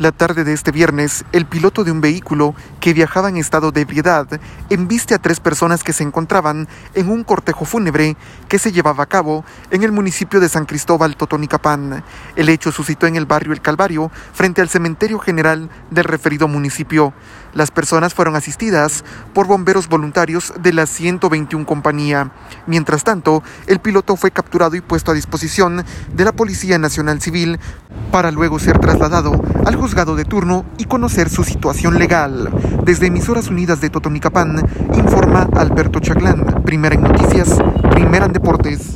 La 0.00 0.10
tarde 0.10 0.42
de 0.42 0.52
este 0.52 0.72
viernes, 0.72 1.24
el 1.30 1.46
piloto 1.46 1.84
de 1.84 1.92
un 1.92 2.00
vehículo 2.00 2.56
que 2.80 2.92
viajaba 2.92 3.28
en 3.28 3.36
estado 3.36 3.70
de 3.70 3.82
ebriedad 3.82 4.26
embiste 4.68 5.14
a 5.14 5.20
tres 5.20 5.38
personas 5.38 5.84
que 5.84 5.92
se 5.92 6.02
encontraban 6.02 6.66
en 6.94 7.10
un 7.10 7.22
cortejo 7.22 7.64
fúnebre 7.64 8.16
que 8.48 8.58
se 8.58 8.72
llevaba 8.72 9.04
a 9.04 9.08
cabo 9.08 9.44
en 9.70 9.84
el 9.84 9.92
municipio 9.92 10.40
de 10.40 10.48
San 10.48 10.66
Cristóbal 10.66 11.14
Totonicapán. 11.14 12.02
El 12.34 12.48
hecho 12.48 12.72
suscitó 12.72 13.06
en 13.06 13.14
el 13.14 13.26
barrio 13.26 13.52
El 13.52 13.60
Calvario, 13.60 14.10
frente 14.32 14.60
al 14.60 14.68
cementerio 14.68 15.20
general 15.20 15.70
del 15.92 16.04
referido 16.04 16.48
municipio. 16.48 17.14
Las 17.52 17.70
personas 17.70 18.14
fueron 18.14 18.34
asistidas 18.34 19.04
por 19.32 19.46
bomberos 19.46 19.88
voluntarios 19.88 20.52
de 20.58 20.72
la 20.72 20.86
121 20.86 21.64
compañía. 21.66 22.32
Mientras 22.66 23.04
tanto, 23.04 23.44
el 23.68 23.78
piloto 23.78 24.16
fue 24.16 24.32
capturado 24.32 24.74
y 24.74 24.80
puesto 24.80 25.12
a 25.12 25.14
disposición 25.14 25.84
de 26.12 26.24
la 26.24 26.32
Policía 26.32 26.78
Nacional 26.78 27.20
Civil 27.20 27.60
para 28.10 28.32
luego 28.32 28.58
ser 28.58 28.80
trasladado 28.80 29.40
al 29.64 29.76
juzgado 29.84 30.16
de 30.16 30.24
turno 30.24 30.64
y 30.78 30.86
conocer 30.86 31.28
su 31.28 31.44
situación 31.44 31.98
legal. 31.98 32.48
Desde 32.86 33.08
Emisoras 33.08 33.48
Unidas 33.48 33.82
de 33.82 33.90
Totonicapán, 33.90 34.66
informa 34.94 35.46
Alberto 35.54 36.00
Chaglán, 36.00 36.62
primera 36.64 36.94
en 36.94 37.02
noticias, 37.02 37.58
primera 37.90 38.24
en 38.24 38.32
deportes. 38.32 38.92